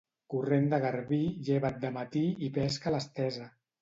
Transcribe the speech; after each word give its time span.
Corrent 0.33 0.63
de 0.71 0.79
garbí, 0.85 1.19
lleva't 1.49 1.79
de 1.85 1.91
matí 1.99 2.25
i 2.49 2.53
pesca 2.57 2.91
a 2.93 2.95
l'estesa. 2.97 3.51